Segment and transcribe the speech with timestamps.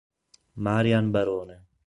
[0.57, 1.61] Marian Barone